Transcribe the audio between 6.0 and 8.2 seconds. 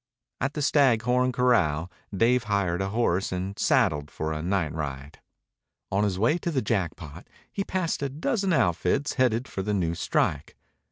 his way to the Jackpot he passed a